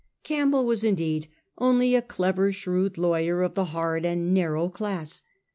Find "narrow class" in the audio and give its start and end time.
4.33-5.21